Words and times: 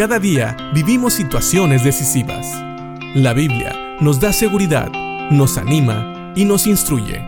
Cada 0.00 0.18
día 0.18 0.56
vivimos 0.72 1.12
situaciones 1.12 1.84
decisivas. 1.84 2.46
La 3.14 3.34
Biblia 3.34 3.98
nos 4.00 4.18
da 4.18 4.32
seguridad, 4.32 4.90
nos 5.30 5.58
anima 5.58 6.32
y 6.34 6.46
nos 6.46 6.66
instruye. 6.66 7.22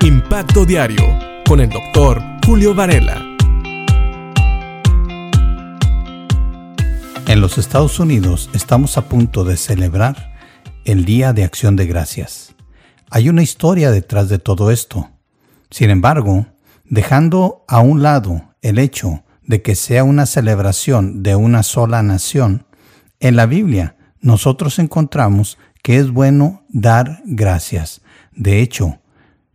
Impacto 0.00 0.64
Diario 0.64 1.04
con 1.46 1.60
el 1.60 1.68
doctor 1.68 2.22
Julio 2.46 2.74
Varela. 2.74 3.22
En 7.26 7.38
los 7.42 7.58
Estados 7.58 8.00
Unidos 8.00 8.48
estamos 8.54 8.96
a 8.96 9.06
punto 9.06 9.44
de 9.44 9.58
celebrar 9.58 10.38
el 10.86 11.04
Día 11.04 11.34
de 11.34 11.44
Acción 11.44 11.76
de 11.76 11.84
Gracias. 11.84 12.54
Hay 13.10 13.28
una 13.28 13.42
historia 13.42 13.90
detrás 13.90 14.30
de 14.30 14.38
todo 14.38 14.70
esto. 14.70 15.10
Sin 15.68 15.90
embargo, 15.90 16.46
dejando 16.86 17.66
a 17.68 17.80
un 17.80 18.02
lado 18.02 18.54
el 18.62 18.78
hecho 18.78 19.22
de 19.48 19.62
que 19.62 19.74
sea 19.74 20.04
una 20.04 20.26
celebración 20.26 21.24
de 21.24 21.34
una 21.34 21.64
sola 21.64 22.02
nación, 22.04 22.66
en 23.18 23.34
la 23.34 23.46
Biblia 23.46 23.96
nosotros 24.20 24.78
encontramos 24.78 25.58
que 25.82 25.96
es 25.96 26.10
bueno 26.10 26.64
dar 26.68 27.22
gracias. 27.24 28.02
De 28.32 28.60
hecho, 28.60 29.00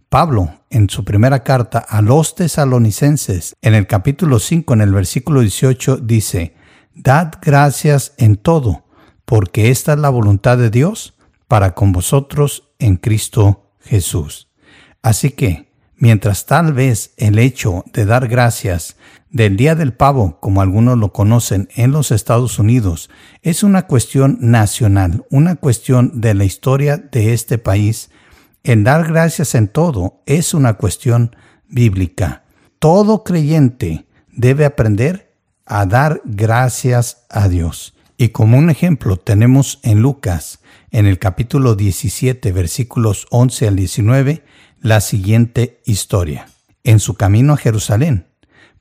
Pablo, 0.10 0.62
en 0.70 0.90
su 0.90 1.06
primera 1.06 1.44
carta 1.44 1.80
a 1.80 2.02
los 2.02 2.36
tesalonicenses, 2.36 3.56
en 3.62 3.76
el 3.76 3.88
capítulo 3.88 4.40
5, 4.40 4.74
en 4.74 4.82
el 4.82 4.94
versículo 4.94 5.42
18, 5.42 5.98
dice, 5.98 6.56
Dad 6.96 7.34
gracias 7.42 8.14
en 8.18 8.36
todo, 8.36 8.86
porque 9.26 9.70
esta 9.70 9.94
es 9.94 10.00
la 10.00 10.10
voluntad 10.10 10.58
de 10.58 10.72
Dios 10.72 11.14
para 11.48 11.76
con 11.76 11.92
vosotros 11.92 12.72
en 12.80 12.98
Cristo 12.98 13.72
Jesús. 13.80 14.50
Así 15.04 15.32
que, 15.32 15.72
mientras 16.04 16.46
tal 16.46 16.74
vez 16.74 17.14
el 17.16 17.40
hecho 17.40 17.86
de 17.94 18.04
dar 18.04 18.28
gracias 18.28 18.98
del 19.30 19.56
Día 19.56 19.74
del 19.74 19.94
Pavo, 19.94 20.38
como 20.42 20.60
algunos 20.60 20.98
lo 20.98 21.14
conocen 21.14 21.70
en 21.78 21.94
los 21.94 22.12
Estados 22.12 22.60
Unidos, 22.60 23.10
es 23.42 23.64
una 23.64 23.88
cuestión 23.88 24.38
nacional, 24.42 25.24
una 25.30 25.56
cuestión 25.56 26.20
de 26.20 26.34
la 26.34 26.44
historia 26.44 26.98
de 26.98 27.32
este 27.32 27.58
país, 27.58 28.10
el 28.66 28.84
dar 28.84 29.08
gracias 29.08 29.56
en 29.56 29.70
todo 29.70 30.22
es 30.26 30.54
una 30.54 30.74
cuestión 30.74 31.38
bíblica. 31.70 32.44
Todo 32.80 33.24
creyente 33.24 34.06
debe 34.28 34.66
aprender 34.66 35.34
a 35.66 35.86
dar 35.86 36.22
gracias 36.26 37.24
a 37.30 37.48
Dios. 37.48 37.96
Y 38.18 38.30
como 38.30 38.58
un 38.58 38.70
ejemplo 38.70 39.16
tenemos 39.16 39.80
en 39.84 40.02
Lucas, 40.02 40.60
en 40.92 41.06
el 41.06 41.18
capítulo 41.18 41.76
17, 41.76 42.52
versículos 42.52 43.26
11 43.30 43.70
al 43.70 43.78
19, 43.78 44.44
la 44.84 45.00
siguiente 45.00 45.82
historia. 45.86 46.50
En 46.84 47.00
su 47.00 47.14
camino 47.14 47.54
a 47.54 47.58
Jerusalén, 47.58 48.28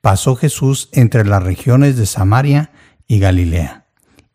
pasó 0.01 0.35
Jesús 0.35 0.89
entre 0.93 1.25
las 1.25 1.45
regiones 1.45 1.97
de 1.97 2.07
Samaria 2.07 2.73
y 3.07 3.21
Galilea, 3.21 3.87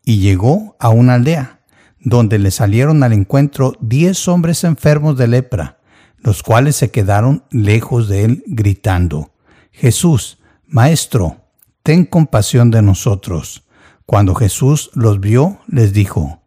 y 0.02 0.20
llegó 0.20 0.78
a 0.80 0.88
una 0.88 1.16
aldea, 1.16 1.60
donde 2.00 2.40
le 2.40 2.52
salieron 2.52 3.04
al 3.04 3.12
encuentro 3.12 3.74
diez 3.82 4.30
hombres 4.30 4.64
enfermos 4.64 5.18
de 5.18 5.28
lepra, 5.28 5.80
los 6.20 6.42
cuales 6.42 6.78
se 6.78 6.90
quedaron 6.90 7.44
lejos 7.52 8.08
de 8.08 8.24
él, 8.24 8.44
gritando, 8.48 9.34
Jesús, 9.74 10.40
Maestro, 10.66 11.42
ten 11.84 12.06
compasión 12.06 12.72
de 12.72 12.82
nosotros. 12.82 13.68
Cuando 14.06 14.36
Jesús 14.36 14.90
los 14.94 15.20
vio, 15.20 15.60
les 15.68 15.92
dijo, 15.92 16.42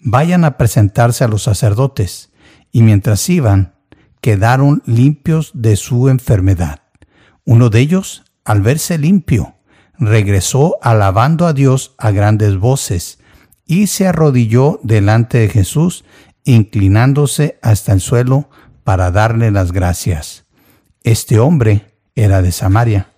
Vayan 0.00 0.44
a 0.44 0.58
presentarse 0.58 1.24
a 1.24 1.28
los 1.28 1.44
sacerdotes, 1.44 2.30
y 2.72 2.82
mientras 2.82 3.26
iban, 3.30 3.75
quedaron 4.20 4.82
limpios 4.86 5.52
de 5.54 5.76
su 5.76 6.08
enfermedad. 6.08 6.80
Uno 7.44 7.70
de 7.70 7.80
ellos, 7.80 8.24
al 8.44 8.62
verse 8.62 8.98
limpio, 8.98 9.54
regresó 9.98 10.78
alabando 10.82 11.46
a 11.46 11.52
Dios 11.52 11.94
a 11.98 12.10
grandes 12.10 12.56
voces 12.56 13.18
y 13.66 13.88
se 13.88 14.06
arrodilló 14.06 14.80
delante 14.82 15.38
de 15.38 15.48
Jesús, 15.48 16.04
inclinándose 16.44 17.58
hasta 17.62 17.92
el 17.92 18.00
suelo 18.00 18.48
para 18.84 19.10
darle 19.10 19.50
las 19.50 19.72
gracias. 19.72 20.44
Este 21.02 21.38
hombre 21.38 21.92
era 22.14 22.42
de 22.42 22.52
Samaria. 22.52 23.10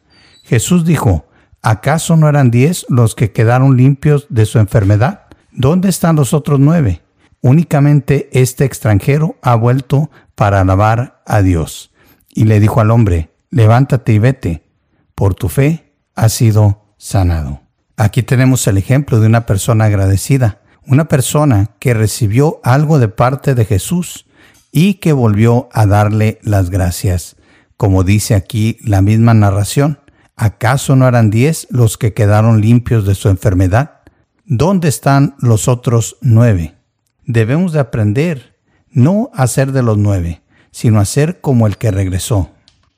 Jesús 0.45 0.85
dijo, 0.85 1.27
¿acaso 1.63 2.17
no 2.17 2.29
eran 2.29 2.51
diez 2.51 2.87
los 2.89 3.15
que 3.15 3.33
quedaron 3.33 3.77
limpios 3.77 4.27
de 4.31 4.47
su 4.47 4.59
enfermedad? 4.59 5.27
¿Dónde 5.53 5.89
están 5.89 6.17
los 6.17 6.33
otros 6.33 6.59
nueve? 6.59 7.03
Únicamente 7.41 8.29
este 8.33 8.65
extranjero 8.65 9.37
ha 9.43 9.55
vuelto 9.55 10.11
para 10.39 10.61
alabar 10.61 11.21
a 11.27 11.43
Dios. 11.43 11.91
Y 12.29 12.45
le 12.45 12.61
dijo 12.61 12.81
al 12.81 12.93
hombre, 12.93 13.35
levántate 13.51 14.13
y 14.13 14.21
vete, 14.21 14.63
por 15.17 15.35
tu 15.35 15.49
fe 15.49 15.93
has 16.15 16.33
sido 16.33 16.85
sanado. 16.97 17.63
Aquí 17.97 18.23
tenemos 18.23 18.65
el 18.69 18.79
ejemplo 18.79 19.19
de 19.19 19.27
una 19.27 19.47
persona 19.47 19.87
agradecida, 19.87 20.61
una 20.87 21.09
persona 21.09 21.73
que 21.81 21.93
recibió 21.93 22.61
algo 22.63 23.01
de 23.01 23.09
parte 23.09 23.57
de 23.57 23.65
Jesús 23.65 24.27
y 24.71 24.95
que 24.95 25.13
volvió 25.13 25.69
a 25.73 25.87
darle 25.87 26.39
las 26.43 26.71
gracias. 26.71 27.35
Como 27.77 28.05
dice 28.05 28.37
aquí 28.37 28.79
la 28.85 29.03
misma 29.03 29.35
narración, 29.35 29.99
¿acaso 30.37 30.95
no 30.95 31.09
eran 31.09 31.31
diez 31.31 31.67
los 31.69 31.99
que 31.99 32.15
quedaron 32.15 32.61
limpios 32.61 33.05
de 33.05 33.17
su 33.17 33.29
enfermedad? 33.29 34.03
¿Dónde 34.45 34.87
están 34.87 35.35
los 35.41 35.67
otros 35.67 36.17
nueve? 36.21 36.77
Debemos 37.27 37.73
de 37.73 37.81
aprender 37.81 38.58
no 38.91 39.31
a 39.35 39.47
ser 39.47 39.73
de 39.73 39.83
los 39.83 39.99
nueve, 39.99 40.43
sino 40.71 41.01
a 41.01 41.05
ser 41.05 41.41
como 41.41 41.67
el 41.67 41.77
que 41.77 41.91
regresó. 41.91 42.51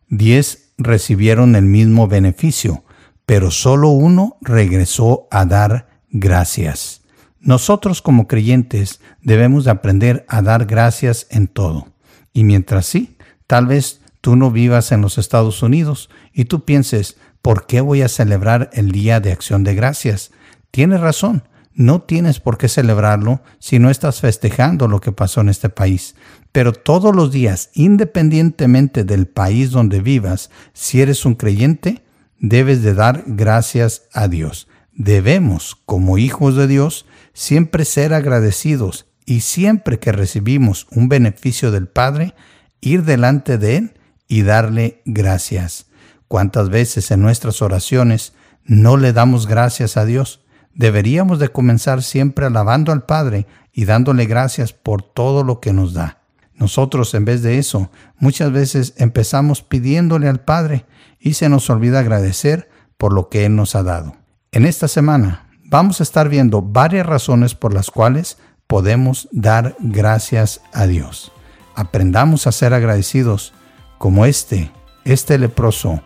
Diez 0.09 0.73
recibieron 0.79 1.57
el 1.57 1.65
mismo 1.65 2.09
beneficio, 2.09 2.85
pero 3.27 3.51
solo 3.51 3.91
uno 3.91 4.39
regresó 4.41 5.29
a 5.31 5.45
dar 5.45 5.89
gracias. 6.11 7.03
Nosotros 7.41 8.03
como 8.03 8.27
creyentes 8.27 9.01
debemos 9.23 9.65
de 9.65 9.71
aprender 9.71 10.27
a 10.29 10.43
dar 10.43 10.67
gracias 10.67 11.27
en 11.31 11.49
todo. 11.49 11.89
Y 12.33 12.45
mientras 12.45 12.87
sí, 12.87 13.17
tal 13.47 13.67
vez 13.67 14.01
tú 14.21 14.37
no 14.37 14.51
vivas 14.51 14.93
en 14.93 15.01
los 15.01 15.17
Estados 15.17 15.63
Unidos 15.63 16.11
y 16.33 16.45
tú 16.45 16.65
pienses, 16.65 17.17
¿por 17.41 17.67
qué 17.67 17.81
voy 17.81 18.03
a 18.03 18.09
celebrar 18.09 18.71
el 18.73 18.93
Día 18.93 19.21
de 19.21 19.33
Acción 19.33 19.65
de 19.65 19.75
Gracias? 19.75 20.33
Tienes 20.71 21.01
razón, 21.01 21.45
no 21.81 22.03
tienes 22.03 22.41
por 22.41 22.59
qué 22.59 22.69
celebrarlo 22.69 23.41
si 23.59 23.79
no 23.79 23.89
estás 23.89 24.21
festejando 24.21 24.87
lo 24.87 25.01
que 25.01 25.13
pasó 25.13 25.41
en 25.41 25.49
este 25.49 25.71
país. 25.71 26.15
Pero 26.53 26.75
todos 26.75 27.17
los 27.17 27.33
días, 27.33 27.71
independientemente 27.73 29.03
del 29.03 29.27
país 29.27 29.71
donde 29.71 30.03
vivas, 30.03 30.51
si 30.75 31.01
eres 31.01 31.25
un 31.25 31.37
creyente, 31.37 32.03
debes 32.39 32.83
de 32.83 32.93
dar 32.93 33.25
gracias 33.27 34.03
a 34.13 34.29
Dios. 34.29 34.69
Debemos, 34.93 35.75
como 35.87 36.19
hijos 36.19 36.55
de 36.55 36.67
Dios, 36.67 37.07
siempre 37.33 37.87
ser 37.87 38.13
agradecidos 38.13 39.07
y 39.25 39.41
siempre 39.41 39.99
que 39.99 40.13
recibimos 40.13 40.87
un 40.91 41.09
beneficio 41.09 41.71
del 41.71 41.89
Padre, 41.89 42.35
ir 42.83 43.05
delante 43.05 43.57
de 43.57 43.79
Él 43.79 43.95
y 44.29 44.43
darle 44.43 45.01
gracias. 45.07 45.87
¿Cuántas 46.29 46.69
veces 46.69 47.11
en 47.11 47.23
nuestras 47.23 47.63
oraciones 47.63 48.35
no 48.67 48.99
le 48.99 49.15
damos 49.15 49.47
gracias 49.47 49.97
a 49.97 50.05
Dios? 50.05 50.43
Deberíamos 50.75 51.39
de 51.39 51.49
comenzar 51.49 52.03
siempre 52.03 52.47
alabando 52.47 52.93
al 52.93 53.05
Padre 53.05 53.47
y 53.73 53.85
dándole 53.85 54.27
gracias 54.27 54.73
por 54.73 55.03
todo 55.03 55.45
lo 55.45 55.61
que 55.61 55.73
nos 55.73 55.95
da. 55.95 56.19
Nosotros, 56.55 57.15
en 57.15 57.25
vez 57.25 57.43
de 57.43 57.59
eso, 57.59 57.91
muchas 58.19 58.53
veces 58.53 58.95
empezamos 58.97 59.63
pidiéndole 59.63 60.29
al 60.29 60.41
Padre 60.41 60.85
y 61.19 61.35
se 61.35 61.49
nos 61.49 61.71
olvida 61.71 62.01
agradecer 62.01 62.69
por 62.99 63.13
lo 63.13 63.29
que 63.29 63.47
Él 63.47 63.57
nos 63.57 63.75
ha 63.75 63.83
dado. 63.83 64.17
En 64.53 64.67
esta 64.67 64.89
semana 64.89 65.47
vamos 65.65 66.01
a 66.01 66.03
estar 66.03 66.29
viendo 66.29 66.61
varias 66.61 67.07
razones 67.07 67.55
por 67.55 67.73
las 67.73 67.91
cuales 67.91 68.39
podemos 68.67 69.29
dar 69.33 69.75
gracias 69.81 70.61
a 70.73 70.87
Dios. 70.87 71.33
Aprendamos 71.75 72.47
a 72.47 72.53
ser 72.53 72.75
agradecidos 72.75 73.55
como 73.99 74.27
este, 74.27 74.71
este 75.05 75.39
leproso 75.39 76.03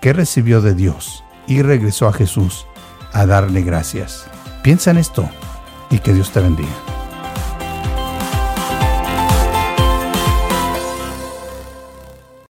que 0.00 0.12
recibió 0.12 0.60
de 0.60 0.74
Dios 0.74 1.22
y 1.46 1.62
regresó 1.62 2.08
a 2.08 2.12
Jesús 2.12 2.66
a 3.12 3.26
darle 3.26 3.62
gracias. 3.62 4.26
Piensa 4.62 4.90
en 4.90 4.98
esto 4.98 5.28
y 5.90 5.98
que 5.98 6.12
Dios 6.12 6.30
te 6.30 6.40
bendiga. 6.40 6.91